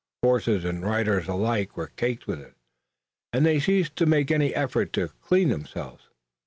Horses 0.23 0.65
and 0.65 0.83
riders 0.83 1.27
alike 1.27 1.77
were 1.77 1.89
caked 1.95 2.25
with 2.25 2.41
it, 2.41 2.55
and 3.31 3.45
they 3.45 3.59
ceased 3.59 3.95
to 3.97 4.07
make 4.07 4.31
any 4.31 4.51
effort 4.55 4.93
to 4.93 5.09
clean 5.21 5.49
themselves. 5.49 6.09